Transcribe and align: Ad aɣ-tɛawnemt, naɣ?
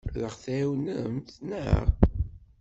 Ad 0.13 0.21
aɣ-tɛawnemt, 0.27 1.29
naɣ? 1.49 1.83